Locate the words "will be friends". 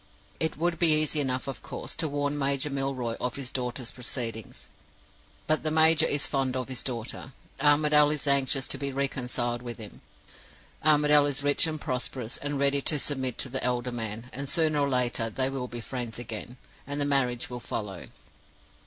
15.51-16.17